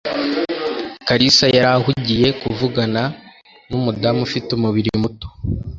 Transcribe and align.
Kalisa 1.07 1.45
yari 1.55 1.69
ahugiye 1.77 2.27
kuvugana 2.41 3.01
numudamu 3.69 4.19
ufite 4.27 4.49
umubiri 4.53 4.89
muto. 5.03 5.27